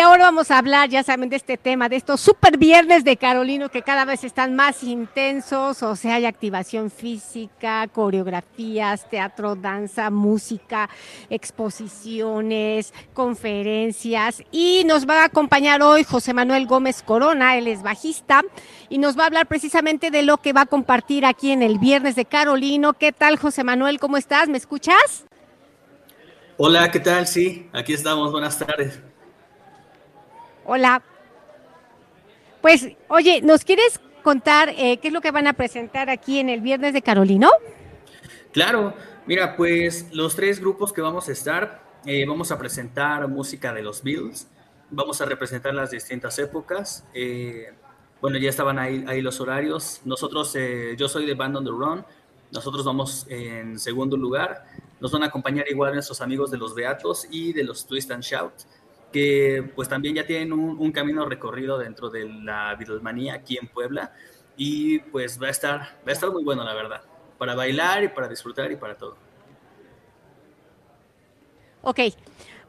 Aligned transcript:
ahora 0.00 0.24
vamos 0.24 0.50
a 0.50 0.58
hablar, 0.58 0.88
ya 0.88 1.02
saben, 1.02 1.28
de 1.28 1.36
este 1.36 1.56
tema, 1.56 1.88
de 1.88 1.96
estos 1.96 2.20
super 2.20 2.56
viernes 2.56 3.04
de 3.04 3.16
Carolino 3.16 3.68
que 3.68 3.82
cada 3.82 4.04
vez 4.04 4.24
están 4.24 4.56
más 4.56 4.82
intensos, 4.82 5.82
o 5.82 5.96
sea, 5.96 6.14
hay 6.14 6.26
activación 6.26 6.90
física, 6.90 7.86
coreografías, 7.88 9.08
teatro, 9.08 9.56
danza, 9.56 10.10
música, 10.10 10.88
exposiciones, 11.28 12.94
conferencias. 13.12 14.42
Y 14.50 14.84
nos 14.84 15.08
va 15.08 15.22
a 15.22 15.24
acompañar 15.26 15.82
hoy 15.82 16.04
José 16.04 16.32
Manuel 16.32 16.66
Gómez 16.66 17.02
Corona, 17.02 17.56
él 17.58 17.68
es 17.68 17.82
bajista, 17.82 18.42
y 18.88 18.98
nos 18.98 19.18
va 19.18 19.24
a 19.24 19.26
hablar 19.26 19.46
precisamente 19.46 20.10
de 20.10 20.22
lo 20.22 20.38
que 20.38 20.52
va 20.52 20.62
a 20.62 20.66
compartir 20.66 21.26
aquí 21.26 21.52
en 21.52 21.62
el 21.62 21.78
viernes 21.78 22.16
de 22.16 22.24
Carolino. 22.24 22.94
¿Qué 22.94 23.12
tal, 23.12 23.38
José 23.38 23.64
Manuel? 23.64 24.00
¿Cómo 24.00 24.16
estás? 24.16 24.48
¿Me 24.48 24.58
escuchas? 24.58 25.26
Hola, 26.56 26.90
¿qué 26.90 27.00
tal? 27.00 27.26
Sí, 27.26 27.68
aquí 27.72 27.92
estamos. 27.92 28.32
Buenas 28.32 28.58
tardes. 28.58 29.00
Hola. 30.64 31.02
Pues, 32.60 32.88
oye, 33.08 33.40
¿nos 33.42 33.64
quieres 33.64 34.00
contar 34.22 34.68
eh, 34.76 34.98
qué 34.98 35.08
es 35.08 35.14
lo 35.14 35.20
que 35.20 35.30
van 35.30 35.46
a 35.46 35.54
presentar 35.54 36.10
aquí 36.10 36.38
en 36.38 36.50
el 36.50 36.60
Viernes 36.60 36.92
de 36.92 37.00
Carolino? 37.00 37.50
Claro, 38.52 38.94
mira, 39.26 39.56
pues 39.56 40.08
los 40.12 40.36
tres 40.36 40.60
grupos 40.60 40.92
que 40.92 41.00
vamos 41.00 41.28
a 41.28 41.32
estar, 41.32 41.82
eh, 42.04 42.26
vamos 42.26 42.50
a 42.50 42.58
presentar 42.58 43.26
música 43.28 43.72
de 43.72 43.82
los 43.82 44.02
Beatles, 44.02 44.48
vamos 44.90 45.20
a 45.22 45.24
representar 45.24 45.74
las 45.74 45.90
distintas 45.90 46.38
épocas. 46.38 47.04
Eh, 47.14 47.72
bueno, 48.20 48.36
ya 48.36 48.50
estaban 48.50 48.78
ahí, 48.78 49.02
ahí 49.08 49.22
los 49.22 49.40
horarios. 49.40 50.02
Nosotros, 50.04 50.54
yo 50.98 51.08
soy 51.08 51.24
de 51.24 51.34
Band 51.34 51.56
on 51.56 51.64
the 51.64 51.70
Run, 51.70 52.04
nosotros 52.52 52.84
vamos 52.84 53.26
en 53.30 53.78
segundo 53.78 54.18
lugar. 54.18 54.66
Nos 55.00 55.10
van 55.12 55.22
a 55.22 55.26
acompañar 55.26 55.64
igual 55.70 55.94
nuestros 55.94 56.20
amigos 56.20 56.50
de 56.50 56.58
los 56.58 56.74
Beatos 56.74 57.26
y 57.30 57.54
de 57.54 57.64
los 57.64 57.86
Twist 57.86 58.10
and 58.10 58.22
Shout 58.22 58.52
que 59.12 59.70
pues 59.74 59.88
también 59.88 60.14
ya 60.14 60.26
tienen 60.26 60.52
un, 60.52 60.92
camino 60.92 61.24
recorrido 61.24 61.78
dentro 61.78 62.10
de 62.10 62.28
la 62.28 62.74
Beatlemanía 62.76 63.34
aquí 63.34 63.58
en 63.60 63.68
Puebla 63.68 64.12
y 64.56 64.98
pues 64.98 65.40
va 65.42 65.48
a 65.48 65.50
estar, 65.50 65.80
va 65.80 66.08
a 66.08 66.12
estar 66.12 66.30
muy 66.30 66.44
bueno 66.44 66.64
la 66.64 66.74
verdad, 66.74 67.02
para 67.38 67.54
bailar 67.54 68.04
y 68.04 68.08
para 68.08 68.28
disfrutar 68.28 68.70
y 68.70 68.76
para 68.76 68.96
todo. 68.96 69.16
Ok, 71.82 72.00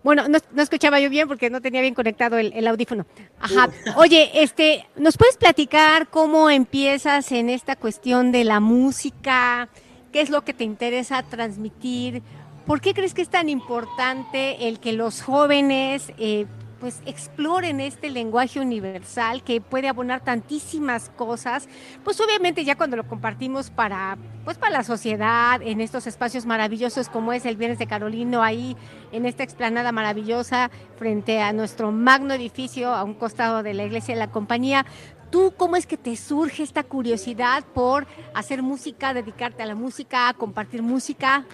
bueno, 0.04 0.28
no, 0.28 0.62
escuchaba 0.62 1.00
yo 1.00 1.10
bien 1.10 1.28
porque 1.28 1.50
no 1.50 1.62
tenía 1.62 1.82
bien 1.82 1.94
conectado 1.94 2.38
el, 2.38 2.68
audífono. 2.68 3.06
Ajá. 3.40 3.70
Oye, 3.98 4.32
este, 4.34 4.88
¿nos 4.96 5.18
puedes 5.18 5.38
platicar 5.38 6.08
cómo 6.10 6.50
empiezas 6.50 7.32
en 7.32 7.50
esta 7.50 7.76
cuestión 7.76 8.32
de 8.32 8.44
la 8.44 8.60
música? 8.60 9.70
¿Qué 10.12 10.22
es 10.22 10.30
lo 10.30 10.44
que 10.44 10.54
te 10.54 10.64
interesa 10.64 11.22
transmitir? 11.24 12.24
¿Por 12.66 12.80
qué 12.80 12.94
crees 12.94 13.14
que 13.14 13.24
es 13.24 13.30
tan 13.30 13.50
importante 13.50 14.68
el 14.68 14.80
que 14.80 14.94
los 14.94 15.22
jóvenes 15.24 16.14
eh, 16.18 16.46
pues 16.80 17.02
exploren 17.06 17.80
este 17.80 18.10
lenguaje 18.10 18.60
universal 18.60 19.44
que 19.44 19.62
puede 19.62 19.88
abonar 19.88 20.24
tantísimas 20.24 21.10
cosas? 21.10 21.68
Pues 22.04 22.22
obviamente 22.22 22.64
ya 22.64 22.76
cuando 22.76 22.98
lo 22.98 23.08
compartimos 23.08 23.72
para 23.72 24.18
pues 24.46 24.58
para 24.58 24.74
la 24.74 24.84
sociedad 24.84 25.62
en 25.62 25.82
estos 25.82 26.06
espacios 26.06 26.46
maravillosos 26.46 27.10
como 27.10 27.34
es 27.34 27.46
el 27.46 27.58
Viernes 27.58 27.80
de 27.80 27.88
Carolino 27.88 28.44
ahí 28.44 28.78
en 29.12 29.26
esta 29.26 29.44
explanada 29.44 29.92
maravillosa 29.92 30.70
frente 30.98 31.42
a 31.42 31.54
nuestro 31.54 31.92
magno 31.92 32.34
edificio 32.34 32.94
a 32.94 33.04
un 33.04 33.16
costado 33.16 33.64
de 33.64 33.74
la 33.74 33.84
iglesia 33.84 34.14
de 34.14 34.20
la 34.20 34.32
compañía, 34.32 34.86
¿Tú 35.32 35.54
cómo 35.56 35.78
es 35.78 35.88
que 35.88 35.96
te 35.96 36.18
surge 36.18 36.62
esta 36.62 36.84
curiosidad 36.84 37.64
por 37.74 38.06
hacer 38.34 38.62
música, 38.62 39.14
dedicarte 39.14 39.64
a 39.64 39.66
la 39.66 39.76
música, 39.76 40.34
compartir 40.38 40.82
música? 40.82 41.46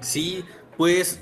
Sí, 0.00 0.44
pues 0.76 1.20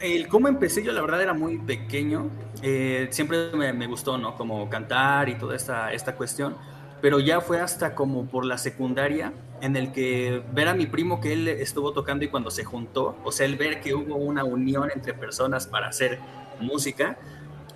el 0.00 0.28
cómo 0.28 0.48
empecé 0.48 0.82
yo 0.82 0.92
la 0.92 1.02
verdad 1.02 1.22
era 1.22 1.34
muy 1.34 1.58
pequeño, 1.58 2.30
eh, 2.62 3.08
siempre 3.10 3.52
me, 3.52 3.86
gustó, 3.86 4.18
¿no? 4.18 4.36
Como 4.36 4.68
cantar 4.68 5.28
y 5.28 5.36
toda 5.36 5.54
esta, 5.56 5.92
esta 5.92 6.16
cuestión, 6.16 6.56
pero 7.00 7.20
ya 7.20 7.40
fue 7.40 7.60
hasta 7.60 7.94
como 7.94 8.26
por 8.26 8.44
la 8.44 8.58
secundaria 8.58 9.32
en 9.60 9.76
el 9.76 9.92
que 9.92 10.42
ver 10.52 10.68
a 10.68 10.74
mi 10.74 10.86
primo 10.86 11.20
que 11.20 11.32
él 11.32 11.48
estuvo 11.48 11.92
tocando 11.92 12.24
y 12.24 12.28
cuando 12.28 12.50
se 12.50 12.64
juntó, 12.64 13.16
o 13.24 13.32
sea, 13.32 13.46
el 13.46 13.56
ver 13.56 13.80
que 13.80 13.94
hubo 13.94 14.16
una 14.16 14.44
unión 14.44 14.90
entre 14.94 15.14
personas 15.14 15.66
para 15.66 15.88
hacer 15.88 16.18
música, 16.60 17.18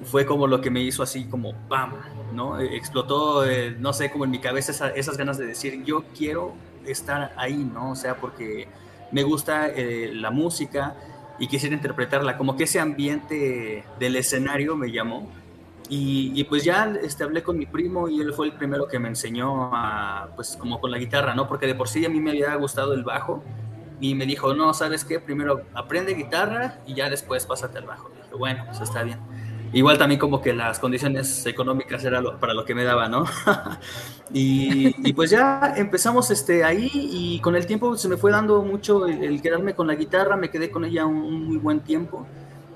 fue 0.02 0.26
como 0.26 0.46
lo 0.46 0.60
que 0.60 0.70
me 0.70 0.80
hizo 0.80 1.02
así 1.02 1.24
como 1.24 1.54
¡pam! 1.68 1.92
¿no? 2.32 2.58
Explotó, 2.60 3.44
eh, 3.44 3.76
no 3.78 3.92
sé, 3.92 4.10
como 4.10 4.24
en 4.24 4.30
mi 4.30 4.40
cabeza 4.40 4.90
esas 4.90 5.16
ganas 5.16 5.38
de 5.38 5.46
decir, 5.46 5.84
yo 5.84 6.04
quiero 6.16 6.54
estar 6.84 7.32
ahí, 7.36 7.56
¿no? 7.72 7.92
O 7.92 7.96
sea, 7.96 8.16
porque 8.16 8.66
me 9.10 9.22
gusta 9.22 9.68
eh, 9.68 10.10
la 10.12 10.30
música 10.30 10.94
y 11.38 11.48
quisiera 11.48 11.74
interpretarla, 11.74 12.36
como 12.36 12.56
que 12.56 12.64
ese 12.64 12.80
ambiente 12.80 13.84
del 13.98 14.16
escenario 14.16 14.76
me 14.76 14.90
llamó. 14.90 15.28
Y, 15.90 16.42
pues 16.44 16.64
ya 16.64 16.90
este, 17.02 17.24
hablé 17.24 17.42
con 17.42 17.58
mi 17.58 17.66
primo 17.66 18.08
y 18.08 18.20
él 18.20 18.32
fue 18.32 18.46
el 18.46 18.52
primero 18.52 18.88
que 18.88 18.98
me 18.98 19.08
enseñó 19.08 19.70
a, 19.74 20.30
pues 20.34 20.56
como 20.56 20.80
con 20.80 20.90
la 20.90 20.96
guitarra, 20.96 21.34
¿no? 21.34 21.46
Porque 21.46 21.66
de 21.66 21.74
por 21.74 21.88
sí 21.88 22.04
a 22.06 22.08
mí 22.08 22.20
me 22.20 22.30
había 22.30 22.54
gustado 22.54 22.94
el 22.94 23.04
bajo 23.04 23.42
y 24.00 24.14
me 24.14 24.24
dijo, 24.24 24.54
no, 24.54 24.72
¿sabes 24.72 25.04
qué? 25.04 25.20
Primero 25.20 25.62
aprende 25.74 26.14
guitarra 26.14 26.78
y 26.86 26.94
ya 26.94 27.10
después 27.10 27.44
pásate 27.44 27.78
al 27.78 27.84
bajo. 27.84 28.10
Y 28.10 28.16
dije, 28.16 28.34
bueno, 28.34 28.64
pues 28.66 28.80
está 28.80 29.02
bien. 29.02 29.18
Igual 29.74 29.98
también 29.98 30.20
como 30.20 30.40
que 30.40 30.52
las 30.52 30.78
condiciones 30.78 31.44
económicas 31.46 32.04
era 32.04 32.22
para 32.38 32.54
lo 32.54 32.64
que 32.64 32.76
me 32.76 32.84
daba, 32.84 33.08
¿no? 33.08 33.24
y, 34.32 35.12
pues 35.14 35.30
ya 35.30 35.74
empezamos 35.76 36.30
este, 36.30 36.62
ahí 36.62 36.88
y 36.94 37.40
con 37.40 37.56
el 37.56 37.66
tiempo 37.66 37.96
se 37.96 38.08
me 38.08 38.16
fue 38.16 38.30
dando 38.30 38.62
mucho 38.62 39.06
el, 39.06 39.42
quedarme 39.42 39.74
con 39.74 39.88
la 39.88 39.96
guitarra, 39.96 40.36
me 40.36 40.48
quedé 40.48 40.70
con 40.70 40.84
ella 40.84 41.04
un, 41.06 41.46
muy 41.46 41.56
buen 41.56 41.80
tiempo, 41.80 42.24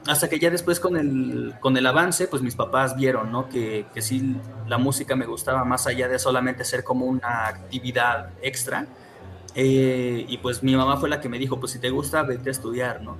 hasta 0.08 0.28
que 0.28 0.41
ya 0.41 0.50
después 0.50 0.81
con 0.81 0.97
el, 0.97 1.54
con 1.60 1.76
el 1.76 1.87
avance, 1.87 2.26
pues 2.26 2.42
mis 2.42 2.56
papás 2.56 2.97
vieron, 2.97 3.31
¿no? 3.31 3.48
Que, 3.48 3.87
que 3.94 4.03
sí, 4.03 4.34
la 4.66 4.78
música 4.78 5.14
me 5.14 5.26
gustaba 5.26 5.64
más 5.64 5.87
allá 5.87 6.08
de 6.08 6.19
solamente 6.19 6.64
ser 6.64 6.82
como 6.82 7.06
una 7.06 7.47
actividad 7.47 8.31
extra. 8.42 8.87
Eh, 9.54 10.26
y 10.28 10.38
pues 10.38 10.64
mi 10.64 10.75
mamá 10.75 10.97
fue 10.97 11.08
la 11.08 11.20
que 11.20 11.28
me 11.28 11.38
dijo, 11.38 11.60
pues 11.60 11.70
si 11.70 11.78
te 11.78 11.91
gusta, 11.91 12.25
vete 12.25 12.50
a 12.50 12.53
estudiar, 12.53 13.03
¿no? 13.03 13.16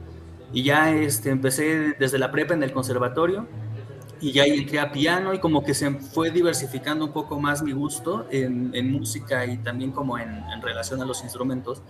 Y 0.53 0.65
ya 0.65 0.91
este, 0.91 1.31
empecé 1.31 1.95
desde 1.97 2.19
la 2.19 2.33
prepa 2.33 2.55
en 2.55 2.63
el 2.65 2.73
conservatorio 2.73 3.47
y 4.21 4.33
ya 4.33 4.45
entré 4.45 4.81
a 4.81 4.91
piano 4.91 5.33
y 5.33 5.39
como 5.39 5.63
que 5.65 5.75
se 5.75 5.91
fue 5.91 6.31
diversificando 6.31 7.05
un 7.05 7.13
poco 7.13 7.39
más 7.39 7.63
mi 7.63 7.73
gusto 7.73 8.27
en, 8.31 8.71
en 8.75 8.91
música 8.91 9.47
y 9.47 9.59
también 9.59 9.93
como 9.93 10.19
en, 10.19 10.29
en, 10.53 10.63
relación 10.63 11.01
a 11.01 11.05
los 11.05 11.23
instrumentos. 11.23 11.83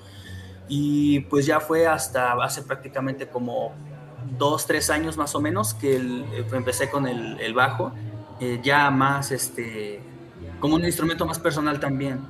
Y 0.69 1.21
pues 1.21 1.47
ya 1.47 1.61
fue 1.61 1.87
hasta 1.87 2.33
hace 2.33 2.63
prácticamente 2.63 3.29
como 3.29 3.73
dos, 4.37 4.67
tres 4.67 4.91
años 4.91 5.17
más 5.17 5.35
o 5.35 5.41
menos 5.41 5.73
que 5.73 5.97
eh, 5.97 6.47
empecé 6.53 6.91
con 6.91 7.07
el, 7.07 7.41
el 7.41 7.55
bajo, 7.55 7.93
eh, 8.41 8.61
ya 8.63 8.91
más 8.91 9.31
este, 9.31 10.01
como 10.61 10.75
un 10.75 10.85
instrumento 10.85 11.25
más 11.25 11.39
personal 11.39 11.81
también. 11.81 12.21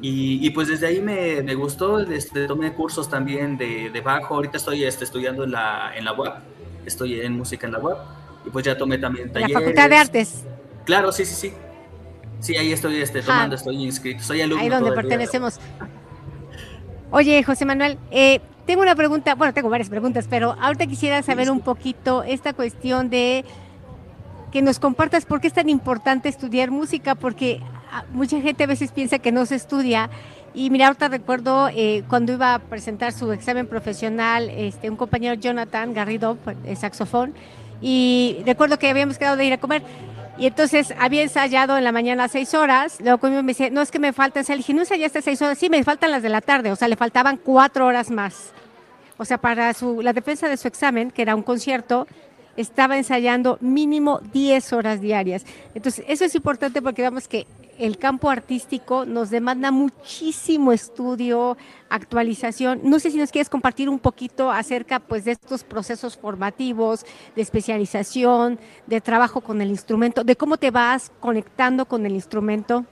Y, 0.00 0.46
y 0.46 0.50
pues 0.50 0.68
desde 0.68 0.86
ahí 0.86 1.00
me, 1.00 1.42
me 1.42 1.54
gustó, 1.54 1.98
este, 1.98 2.46
tomé 2.46 2.72
cursos 2.72 3.10
también 3.10 3.58
de, 3.58 3.90
de 3.90 4.00
bajo, 4.00 4.36
ahorita 4.36 4.56
estoy 4.56 4.84
este, 4.84 5.04
estudiando 5.04 5.44
en 5.44 5.50
la, 5.50 5.92
en 5.94 6.04
la 6.04 6.12
web, 6.12 6.32
estoy 6.86 7.20
en 7.20 7.36
música 7.36 7.66
en 7.66 7.72
la 7.74 7.80
web 7.80 7.96
y 8.46 8.50
pues 8.50 8.64
ya 8.64 8.76
tomé 8.76 8.98
también 8.98 9.32
talleres. 9.32 9.54
La 9.54 9.60
Facultad 9.60 9.90
de 9.90 9.96
Artes. 9.96 10.44
Claro, 10.84 11.12
sí, 11.12 11.24
sí, 11.24 11.34
sí. 11.34 11.52
Sí, 12.40 12.56
ahí 12.56 12.72
estoy 12.72 12.96
este, 12.96 13.22
tomando, 13.22 13.54
estoy 13.54 13.76
inscrito, 13.82 14.22
soy 14.22 14.40
alumno. 14.40 14.62
Ahí 14.62 14.70
donde 14.70 14.92
pertenecemos. 14.92 15.60
Oye, 17.10 17.42
José 17.42 17.64
Manuel, 17.64 17.98
eh, 18.10 18.40
tengo 18.66 18.82
una 18.82 18.94
pregunta, 18.94 19.34
bueno, 19.34 19.52
tengo 19.52 19.68
varias 19.68 19.90
preguntas, 19.90 20.26
pero 20.30 20.56
ahorita 20.60 20.86
quisiera 20.86 21.22
saber 21.22 21.50
un 21.50 21.60
poquito 21.60 22.22
esta 22.22 22.52
cuestión 22.52 23.10
de 23.10 23.44
que 24.52 24.62
nos 24.62 24.78
compartas 24.78 25.26
por 25.26 25.40
qué 25.40 25.48
es 25.48 25.52
tan 25.52 25.68
importante 25.68 26.28
estudiar 26.28 26.70
música, 26.70 27.14
porque 27.14 27.60
ah, 27.92 28.04
mucha 28.12 28.40
gente 28.40 28.64
a 28.64 28.66
veces 28.66 28.90
piensa 28.92 29.18
que 29.18 29.32
no 29.32 29.44
se 29.44 29.56
estudia. 29.56 30.08
Y 30.54 30.70
mira, 30.70 30.86
ahorita 30.86 31.08
recuerdo 31.08 31.68
eh, 31.68 32.04
cuando 32.08 32.32
iba 32.32 32.54
a 32.54 32.58
presentar 32.58 33.12
su 33.12 33.30
examen 33.32 33.66
profesional, 33.66 34.48
este, 34.50 34.88
un 34.88 34.96
compañero 34.96 35.34
Jonathan 35.34 35.92
Garrido, 35.92 36.38
de 36.64 36.74
saxofón, 36.74 37.34
y 37.80 38.42
recuerdo 38.46 38.78
que 38.78 38.88
habíamos 38.88 39.18
quedado 39.18 39.36
de 39.36 39.44
ir 39.44 39.52
a 39.52 39.58
comer. 39.58 39.82
Y 40.38 40.46
entonces 40.46 40.94
había 40.98 41.22
ensayado 41.22 41.76
en 41.76 41.84
la 41.84 41.92
mañana 41.92 42.26
seis 42.28 42.54
horas, 42.54 42.98
luego 43.00 43.18
conmigo 43.18 43.42
me 43.42 43.48
dice, 43.50 43.70
no 43.70 43.82
es 43.82 43.90
que 43.90 43.98
me 43.98 44.12
faltan, 44.12 44.44
le 44.48 44.56
dije, 44.56 44.72
no 44.72 44.80
ensayaste 44.80 45.20
seis 45.20 45.42
horas, 45.42 45.58
sí, 45.58 45.68
me 45.68 45.84
faltan 45.84 46.10
las 46.10 46.22
de 46.22 46.30
la 46.30 46.40
tarde, 46.40 46.72
o 46.72 46.76
sea, 46.76 46.88
le 46.88 46.96
faltaban 46.96 47.36
cuatro 47.36 47.86
horas 47.86 48.10
más. 48.10 48.52
O 49.18 49.26
sea, 49.26 49.36
para 49.36 49.74
su, 49.74 50.00
la 50.00 50.14
defensa 50.14 50.48
de 50.48 50.56
su 50.56 50.66
examen, 50.66 51.10
que 51.10 51.20
era 51.20 51.36
un 51.36 51.42
concierto, 51.42 52.06
estaba 52.56 52.96
ensayando 52.96 53.58
mínimo 53.60 54.20
10 54.32 54.72
horas 54.72 55.00
diarias. 55.00 55.44
Entonces, 55.74 56.04
eso 56.08 56.24
es 56.24 56.34
importante 56.34 56.82
porque 56.82 57.02
vemos 57.02 57.28
que 57.28 57.46
el 57.78 57.96
campo 57.96 58.28
artístico 58.28 59.06
nos 59.06 59.30
demanda 59.30 59.70
muchísimo 59.70 60.70
estudio, 60.70 61.56
actualización. 61.88 62.80
No 62.84 62.98
sé 63.00 63.10
si 63.10 63.16
nos 63.16 63.30
quieres 63.30 63.48
compartir 63.48 63.88
un 63.88 63.98
poquito 63.98 64.50
acerca 64.50 65.00
pues 65.00 65.24
de 65.24 65.32
estos 65.32 65.64
procesos 65.64 66.18
formativos, 66.18 67.06
de 67.34 67.40
especialización, 67.40 68.58
de 68.86 69.00
trabajo 69.00 69.40
con 69.40 69.62
el 69.62 69.70
instrumento, 69.70 70.24
de 70.24 70.36
cómo 70.36 70.58
te 70.58 70.70
vas 70.70 71.10
conectando 71.20 71.86
con 71.86 72.04
el 72.04 72.12
instrumento. 72.12 72.84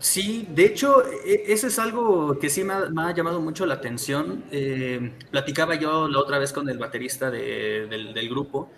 Sí, 0.00 0.46
de 0.50 0.64
hecho, 0.64 1.02
e, 1.24 1.44
eso 1.48 1.66
es 1.66 1.78
algo 1.78 2.38
que 2.38 2.50
sí 2.50 2.64
me 2.64 2.74
ha, 2.74 3.14
llamado 3.14 3.40
mucho 3.40 3.66
la 3.66 3.74
atención. 3.74 4.44
Eh, 4.50 5.12
platicaba 5.30 5.74
yo 5.74 6.08
la 6.08 6.18
otra 6.18 6.38
vez 6.38 6.52
con 6.52 6.68
el 6.68 6.78
baterista 6.78 7.30
del, 7.30 8.28
grupo 8.28 8.70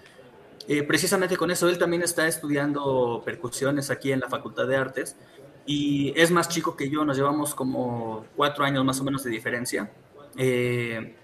eh, 0.69 0.83
precisamente 0.83 1.37
con 1.37 1.51
eso, 1.51 1.69
él 1.69 1.79
también 1.79 2.03
está 2.03 2.29
estudiando 2.29 3.23
percusiones 3.25 3.91
aquí 3.91 4.13
en 4.13 4.21
la 4.21 4.29
Facultad 4.29 4.69
de 4.69 4.77
Artes 4.77 5.17
y 5.67 6.13
es 6.17 6.31
más 6.31 6.49
chico 6.49 6.77
que 6.77 6.89
yo, 6.89 7.05
nos 7.05 7.17
llevamos 7.17 7.55
como 7.55 8.25
cuatro 8.37 8.65
años 8.65 8.85
más 8.85 9.01
o 9.01 9.05
menos 9.05 9.25
de 9.25 9.31
diferencia. 9.31 9.91
Eh, 10.37 11.17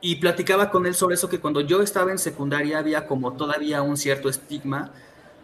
y 0.00 0.16
platicaba 0.16 0.70
con 0.70 0.84
él 0.84 0.94
sobre 0.94 1.14
eso, 1.14 1.28
que 1.28 1.40
cuando 1.40 1.60
yo 1.60 1.80
estaba 1.80 2.10
en 2.10 2.18
secundaria 2.18 2.78
había 2.78 3.06
como 3.06 3.32
todavía 3.34 3.82
un 3.82 3.96
cierto 3.96 4.28
estigma 4.28 4.92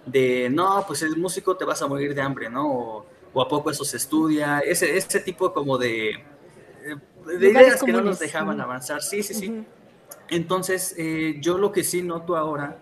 de, 0.04 0.50
no, 0.50 0.84
pues 0.86 1.02
el 1.02 1.16
músico 1.16 1.56
te 1.56 1.64
vas 1.64 1.80
a 1.80 1.86
morir 1.86 2.14
de 2.14 2.22
hambre, 2.22 2.50
¿no? 2.50 3.06
A 3.34 3.48
poco 3.48 3.70
eso 3.70 3.84
se 3.84 3.96
estudia, 3.96 4.60
ese, 4.60 4.96
ese 4.96 5.20
tipo 5.20 5.52
como 5.52 5.78
de, 5.78 6.10
eh, 6.10 6.96
de 7.38 7.50
ideas 7.50 7.82
que 7.82 7.92
no 7.92 8.00
nos 8.00 8.18
dejaban 8.18 8.60
avanzar. 8.60 9.02
Sí, 9.02 9.22
sí, 9.22 9.34
sí. 9.34 9.64
Entonces, 10.30 10.94
yo 11.40 11.56
lo 11.56 11.72
que 11.72 11.84
sí 11.84 12.02
noto 12.02 12.36
ahora 12.36 12.78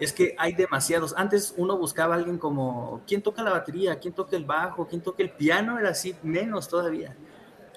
es 0.00 0.12
que 0.12 0.34
hay 0.38 0.54
demasiados. 0.54 1.14
Antes 1.16 1.54
uno 1.56 1.76
buscaba 1.76 2.14
a 2.14 2.18
alguien 2.18 2.38
como, 2.38 3.02
¿quién 3.06 3.22
toca 3.22 3.42
la 3.42 3.50
batería? 3.50 3.98
¿Quién 3.98 4.14
toca 4.14 4.36
el 4.36 4.44
bajo? 4.44 4.86
¿Quién 4.86 5.00
toca 5.00 5.22
el 5.22 5.30
piano? 5.30 5.78
Era 5.78 5.90
así, 5.90 6.14
menos 6.22 6.68
todavía. 6.68 7.16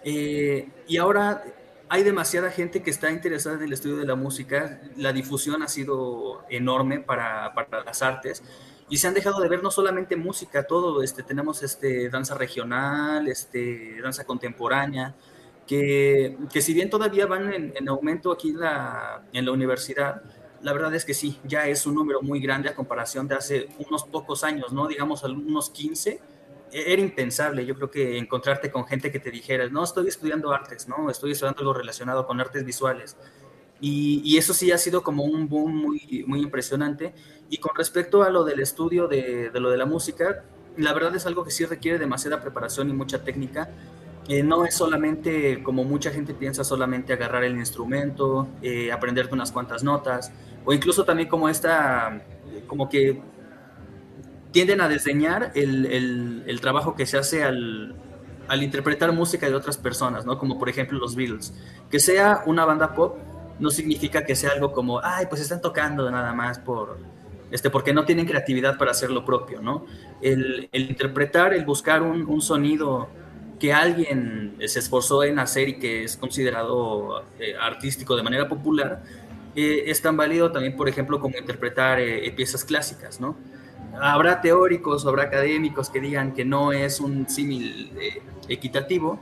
Eh, 0.04 0.70
y 0.88 0.98
ahora 0.98 1.44
hay 1.90 2.04
demasiada 2.04 2.52
gente 2.52 2.82
que 2.82 2.90
está 2.90 3.12
interesada 3.12 3.58
en 3.58 3.64
el 3.64 3.74
estudio 3.74 3.98
de 3.98 4.06
la 4.06 4.16
música. 4.16 4.82
La 4.98 5.14
difusión 5.14 5.64
ha 5.64 5.68
sido 5.68 6.46
enorme 6.50 7.00
para, 7.00 7.54
para 7.54 7.84
las 7.84 8.02
artes. 8.02 8.44
Y 8.92 8.98
se 8.98 9.08
han 9.08 9.14
dejado 9.14 9.40
de 9.40 9.48
ver 9.48 9.64
no 9.64 9.72
solamente 9.72 10.18
música, 10.18 10.68
todo, 10.68 11.02
este, 11.02 11.24
tenemos 11.24 11.64
este, 11.64 12.10
danza 12.10 12.36
regional, 12.36 13.26
este, 13.30 14.02
danza 14.02 14.26
contemporánea, 14.26 15.16
que, 15.66 16.38
que 16.52 16.62
si 16.62 16.74
bien 16.74 16.90
todavía 16.90 17.26
van 17.26 17.54
en, 17.54 17.74
en 17.74 17.88
aumento 17.88 18.34
aquí 18.34 18.50
en 18.50 18.60
la, 18.60 19.24
en 19.32 19.46
la 19.46 19.52
universidad, 19.54 20.22
la 20.62 20.74
verdad 20.74 20.94
es 20.94 21.06
que 21.06 21.14
sí, 21.14 21.40
ya 21.46 21.68
es 21.68 21.86
un 21.86 21.96
número 21.96 22.22
muy 22.22 22.42
grande 22.42 22.68
a 22.68 22.76
comparación 22.76 23.30
de 23.30 23.36
hace 23.36 23.70
unos 23.88 24.04
pocos 24.04 24.44
años, 24.44 24.74
¿no? 24.74 24.88
Digamos, 24.88 25.24
unos 25.24 25.70
15. 25.70 26.20
E-, 26.72 26.94
era 26.94 27.02
impensable, 27.02 27.66
yo 27.66 27.76
creo 27.76 27.90
que 27.90 28.18
encontrarte 28.18 28.70
con 28.72 28.86
gente 28.86 29.10
que 29.10 29.20
te 29.20 29.32
dijera, 29.32 29.68
no, 29.70 29.86
estoy 29.86 30.10
estudiando 30.10 30.52
artes, 30.52 30.90
¿no? 30.90 31.10
Estoy 31.10 31.32
estudiando 31.32 31.62
algo 31.62 31.74
relacionado 31.74 32.28
con 32.28 32.42
artes 32.42 32.66
visuales. 32.66 33.16
Y, 33.82 34.38
eso 34.38 34.54
sí 34.54 34.72
ha 34.72 34.78
sido 34.78 35.02
como 35.02 35.24
un 35.24 35.50
boom 35.50 35.76
muy, 35.76 36.24
muy 36.28 36.42
impresionante. 36.42 37.14
Y 37.50 37.58
con 37.58 37.76
respecto 37.76 38.24
a 38.24 38.30
lo 38.30 38.44
del 38.44 38.60
estudio 38.60 39.08
de, 39.08 39.50
de 39.50 39.60
lo 39.60 39.72
de 39.72 39.78
la 39.78 39.86
música, 39.86 40.44
la 40.78 40.94
verdad 40.94 41.16
es 41.16 41.26
algo 41.26 41.44
que 41.44 41.52
sí 41.52 41.66
requiere 41.66 41.98
demasiada 41.98 42.42
preparación 42.42 42.90
y 42.90 42.94
mucha 42.94 43.24
técnica 43.24 43.70
eh, 44.28 44.44
no 44.44 44.66
es 44.66 44.76
solamente, 44.76 45.64
como 45.64 45.84
mucha 45.84 46.12
gente 46.12 46.34
piensa, 46.34 46.64
solamente 46.64 47.12
agarrar 47.12 47.44
el 47.44 47.58
instrumento, 47.58 48.48
eh, 48.62 48.92
aprenderte 48.92 49.34
unas 49.34 49.52
cuantas 49.52 49.84
notas, 49.84 50.32
o 50.64 50.74
incluso 50.74 51.04
también 51.04 51.28
como 51.28 51.50
esta, 51.50 52.22
como 52.68 52.88
que 52.88 53.20
tienden 54.52 54.80
a 54.82 54.88
desdeñar 54.88 55.52
el, 55.56 56.44
el, 56.46 56.62
trabajo 56.62 56.96
que 56.96 57.06
se 57.06 57.18
hace 57.18 57.44
al, 57.44 57.96
al, 58.48 58.62
interpretar 58.62 59.12
música 59.12 59.50
de 59.50 59.56
otras 59.56 59.78
personas, 59.78 60.26
¿no? 60.26 60.38
Como 60.38 60.60
por 60.60 60.70
ejemplo 60.70 61.00
los 61.00 61.16
Beatles. 61.16 61.54
Que 61.90 62.00
sea 62.00 62.44
una 62.46 62.64
banda 62.66 62.94
pop 62.94 63.18
no 63.62 63.70
significa 63.70 64.26
que 64.26 64.36
sea 64.36 64.52
algo 64.52 64.74
como, 64.74 65.00
ay, 65.02 65.28
pues 65.30 65.42
están 65.42 65.62
tocando 65.62 66.10
nada 66.12 66.34
más 66.34 66.60
por, 66.60 66.98
este, 67.52 67.70
porque 67.70 67.94
no 67.94 68.04
tienen 68.04 68.26
creatividad 68.26 68.78
para 68.78 68.92
hacer 68.92 69.12
lo 69.12 69.24
propio, 69.24 69.62
¿no? 69.62 69.86
El, 70.22 70.68
interpretar, 70.74 71.54
el 71.54 71.64
buscar 71.64 72.02
un, 72.02 72.26
un 72.26 72.42
sonido 72.42 73.08
que 73.62 73.72
alguien 73.72 74.56
se 74.66 74.80
esforzó 74.80 75.24
en 75.24 75.38
hacer 75.38 75.70
y 75.70 75.74
que 75.78 76.04
es 76.04 76.18
considerado 76.18 77.24
eh, 77.40 77.54
artístico 77.62 78.16
de 78.16 78.24
manera 78.24 78.50
popular, 78.50 79.04
eh, 79.56 79.84
es 79.86 80.02
tan 80.02 80.18
válido 80.18 80.52
también, 80.52 80.76
por 80.76 80.90
ejemplo, 80.90 81.20
como 81.20 81.38
interpretar 81.38 82.00
eh, 82.00 82.32
piezas 82.36 82.66
clásicas, 82.66 83.22
¿no? 83.22 83.38
Habrá 84.02 84.42
teóricos 84.42 85.06
habrá 85.06 85.24
académicos 85.24 85.92
que 85.92 86.00
digan 86.00 86.34
que 86.34 86.44
no 86.44 86.72
es 86.72 87.00
un 87.00 87.30
símil 87.30 87.92
equitativo, 88.48 89.20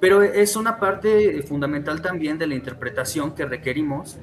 pero 0.00 0.22
es 0.22 0.56
una 0.56 0.78
parte 0.78 1.42
fundamental 1.42 2.00
también 2.00 2.38
de 2.38 2.46
la 2.46 2.54
interpretación 2.54 3.34
que 3.34 3.44
requerimos 3.44 4.18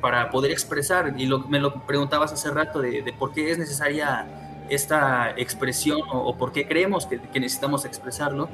para 0.00 0.30
poder 0.30 0.52
expresar, 0.52 1.14
y 1.16 1.28
me 1.48 1.58
lo 1.58 1.86
preguntabas 1.86 2.32
hace 2.32 2.50
rato 2.50 2.80
de, 2.80 3.02
de 3.02 3.12
por 3.12 3.32
qué 3.32 3.50
es 3.50 3.58
necesaria 3.58 4.26
esta 4.68 5.34
expresión 5.36 6.00
o, 6.12 6.36
por 6.36 6.52
qué 6.52 6.66
creemos 6.66 7.06
que, 7.06 7.20
necesitamos 7.34 7.84
expresarlo, 7.84 8.48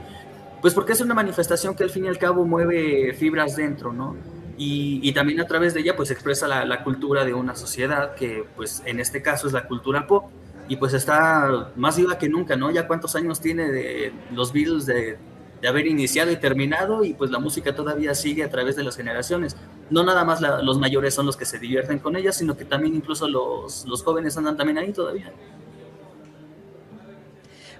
pues 0.60 0.74
porque 0.74 0.92
es 0.92 1.00
una 1.00 1.14
manifestación 1.14 1.74
que 1.74 1.84
al 1.84 1.90
fin 1.90 2.04
y 2.04 2.08
al 2.08 2.18
cabo 2.18 2.44
mueve 2.44 3.14
fibras 3.14 3.56
dentro, 3.56 3.92
¿no? 3.92 4.16
Y, 4.62 5.10
también 5.12 5.40
a 5.40 5.46
través 5.46 5.72
de 5.72 5.80
ella 5.80 5.96
pues 5.96 6.10
expresa 6.10 6.46
la, 6.46 6.84
cultura 6.84 7.24
de 7.24 7.32
una 7.32 7.54
sociedad 7.54 8.14
que 8.14 8.44
pues 8.56 8.82
en 8.84 9.00
este 9.00 9.22
caso 9.22 9.46
es 9.46 9.54
la 9.54 9.66
cultura 9.66 10.06
pop 10.06 10.30
y 10.68 10.76
pues 10.76 10.92
está 10.92 11.72
más 11.76 11.96
viva 11.96 12.18
que 12.18 12.28
nunca, 12.28 12.56
¿no? 12.56 12.70
Ya 12.70 12.86
cuántos 12.86 13.16
años 13.16 13.40
tiene 13.40 13.70
de 13.72 14.12
los 14.32 14.52
Beatles 14.52 14.84
de, 14.84 15.16
de 15.60 15.68
haber 15.68 15.86
iniciado 15.86 16.30
y 16.30 16.36
terminado 16.36 17.04
y 17.04 17.14
pues 17.14 17.30
la 17.30 17.38
música 17.38 17.74
todavía 17.74 18.14
sigue 18.14 18.44
a 18.44 18.50
través 18.50 18.76
de 18.76 18.84
las 18.84 18.96
generaciones. 18.96 19.56
No 19.90 20.02
nada 20.04 20.24
más 20.24 20.40
los 20.40 20.78
mayores 20.78 21.14
son 21.14 21.26
los 21.26 21.36
que 21.36 21.44
se 21.44 21.58
divierten 21.58 21.98
con 21.98 22.16
ella, 22.16 22.32
sino 22.32 22.56
que 22.56 22.64
también 22.64 22.94
incluso 22.94 23.28
los, 23.28 23.84
los 23.86 24.02
jóvenes 24.02 24.36
andan 24.36 24.56
también 24.56 24.78
ahí 24.78 24.92
todavía. 24.92 25.32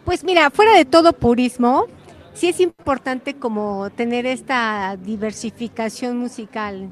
Pues 0.05 0.25
mira, 0.25 0.51
fuera 0.51 0.75
de 0.77 0.85
todo 0.85 1.13
purismo, 1.13 1.87
sí 2.35 2.49
es 2.49 2.61
importante 2.61 3.35
como 3.35 3.91
tener 3.91 4.27
esta 4.27 4.97
diversificación 4.97 6.17
musical. 6.19 6.89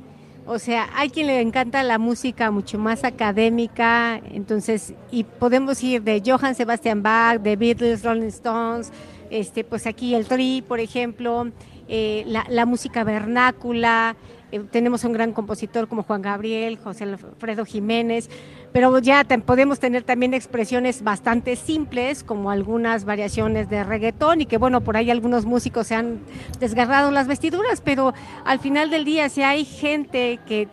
O 0.46 0.58
sea, 0.58 0.88
hay 0.94 1.10
quien 1.10 1.26
le 1.26 1.40
encanta 1.42 1.82
la 1.82 1.98
música 1.98 2.50
mucho 2.50 2.78
más 2.78 3.04
académica, 3.04 4.16
entonces, 4.30 4.94
y 5.10 5.24
podemos 5.24 5.82
ir 5.82 6.02
de 6.02 6.22
Johann 6.24 6.54
Sebastian 6.54 7.02
Bach, 7.02 7.38
de 7.38 7.54
Beatles, 7.56 8.02
Rolling 8.02 8.28
Stones, 8.28 8.90
este, 9.30 9.64
pues 9.64 9.86
aquí 9.86 10.14
el 10.14 10.26
Tri, 10.26 10.62
por 10.66 10.80
ejemplo, 10.80 11.50
eh, 11.88 12.24
la, 12.26 12.66
música 12.66 13.02
vernácula, 13.04 14.16
eh, 14.52 14.60
tenemos 14.70 15.04
un 15.04 15.12
gran 15.12 15.32
compositor 15.32 15.88
como 15.88 16.02
Juan 16.02 16.20
Gabriel, 16.20 16.78
José 16.78 17.04
Alfredo 17.04 17.64
Jiménez, 17.64 18.28
pero 18.72 18.98
ya 18.98 19.24
podemos 19.24 19.80
tener 19.80 20.02
también 20.02 20.34
expresiones 20.34 21.02
bastante 21.02 21.56
simples, 21.56 22.22
como 22.22 22.50
algunas 22.50 23.04
variaciones 23.04 23.70
de 23.70 23.84
reggaetón, 23.84 24.42
y 24.42 24.46
que 24.46 24.58
bueno, 24.58 24.82
por 24.82 24.96
ahí 24.96 25.10
algunos 25.10 25.46
músicos 25.46 25.86
se 25.86 25.94
han 25.94 26.20
desgarrado 26.60 27.10
las 27.10 27.26
vestiduras, 27.26 27.80
pero 27.80 28.12
al 28.44 28.58
final 28.58 28.90
del 28.90 29.04
día, 29.04 29.28
si 29.30 29.42
hay 29.42 29.64
gente 29.64 30.38
que 30.46 30.68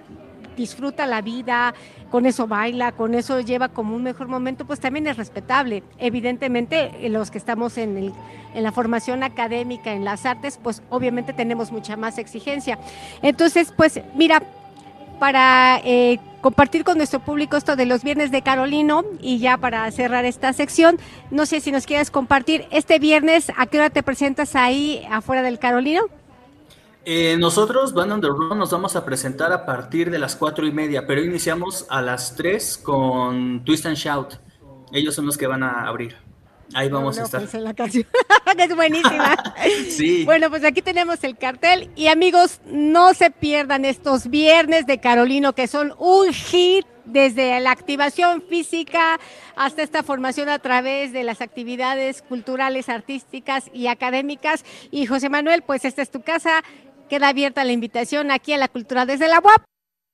disfruta 0.55 1.05
la 1.05 1.21
vida, 1.21 1.73
con 2.11 2.25
eso 2.25 2.47
baila, 2.47 2.91
con 2.91 3.13
eso 3.13 3.39
lleva 3.41 3.69
como 3.69 3.95
un 3.95 4.03
mejor 4.03 4.27
momento, 4.27 4.65
pues 4.65 4.79
también 4.79 5.07
es 5.07 5.17
respetable. 5.17 5.83
Evidentemente, 5.97 6.91
eh, 7.01 7.09
los 7.09 7.31
que 7.31 7.37
estamos 7.37 7.77
en, 7.77 7.97
el, 7.97 8.13
en 8.53 8.63
la 8.63 8.71
formación 8.71 9.23
académica, 9.23 9.93
en 9.93 10.05
las 10.05 10.25
artes, 10.25 10.59
pues 10.61 10.81
obviamente 10.89 11.33
tenemos 11.33 11.71
mucha 11.71 11.97
más 11.97 12.17
exigencia. 12.17 12.79
Entonces, 13.21 13.73
pues 13.75 13.99
mira, 14.15 14.41
para 15.19 15.81
eh, 15.83 16.19
compartir 16.41 16.83
con 16.83 16.97
nuestro 16.97 17.19
público 17.19 17.57
esto 17.57 17.75
de 17.75 17.85
los 17.85 18.03
viernes 18.03 18.31
de 18.31 18.41
Carolino 18.41 19.03
y 19.21 19.39
ya 19.39 19.57
para 19.57 19.89
cerrar 19.91 20.25
esta 20.25 20.53
sección, 20.53 20.97
no 21.31 21.45
sé 21.45 21.61
si 21.61 21.71
nos 21.71 21.85
quieres 21.85 22.11
compartir 22.11 22.65
este 22.71 22.99
viernes, 22.99 23.51
¿a 23.57 23.65
qué 23.65 23.77
hora 23.77 23.89
te 23.89 24.03
presentas 24.03 24.55
ahí 24.55 25.05
afuera 25.09 25.41
del 25.41 25.59
Carolino? 25.59 26.03
Eh, 27.07 27.37
nosotros, 27.37 27.93
Band 27.93 28.13
on 28.13 28.21
the 28.21 28.27
Run, 28.27 28.57
nos 28.57 28.71
vamos 28.71 28.95
a 28.95 29.05
presentar 29.05 29.53
a 29.53 29.63
partir 29.63 30.09
de 30.09 30.17
las 30.17 30.35
cuatro 30.35 30.65
y 30.65 30.71
media, 30.71 31.05
pero 31.05 31.23
iniciamos 31.23 31.85
a 31.87 32.01
las 32.01 32.35
tres 32.35 32.79
con 32.79 33.63
Twist 33.63 33.85
and 33.85 33.95
Shout. 33.95 34.33
Ellos 34.91 35.13
son 35.13 35.27
los 35.27 35.37
que 35.37 35.45
van 35.45 35.61
a 35.61 35.87
abrir. 35.87 36.15
Ahí 36.73 36.89
vamos 36.89 37.19
a 37.19 37.23
estar. 37.23 37.41
Pues 37.41 37.53
la 37.53 37.75
canción. 37.75 38.07
es 38.57 38.75
buenísima. 38.75 39.35
sí. 39.89 40.25
Bueno, 40.25 40.49
pues 40.49 40.63
aquí 40.63 40.81
tenemos 40.81 41.23
el 41.23 41.37
cartel. 41.37 41.91
Y 41.95 42.07
amigos, 42.07 42.59
no 42.65 43.13
se 43.13 43.29
pierdan 43.29 43.85
estos 43.85 44.27
viernes 44.27 44.87
de 44.87 44.99
Carolino, 44.99 45.53
que 45.53 45.67
son 45.67 45.93
un 45.99 46.33
hit 46.33 46.87
desde 47.05 47.59
la 47.59 47.69
activación 47.69 48.41
física 48.41 49.19
hasta 49.55 49.83
esta 49.83 50.01
formación 50.01 50.49
a 50.49 50.57
través 50.57 51.13
de 51.13 51.23
las 51.23 51.39
actividades 51.39 52.23
culturales, 52.23 52.89
artísticas 52.89 53.69
y 53.71 53.85
académicas. 53.87 54.65
Y 54.89 55.05
José 55.05 55.29
Manuel, 55.29 55.61
pues 55.61 55.85
esta 55.85 56.01
es 56.01 56.09
tu 56.09 56.23
casa. 56.23 56.63
Queda 57.09 57.29
abierta 57.29 57.63
la 57.63 57.71
invitación 57.71 58.31
aquí 58.31 58.53
a 58.53 58.57
la 58.57 58.67
cultura 58.67 59.05
desde 59.05 59.27
la 59.27 59.39
UAP. 59.39 59.63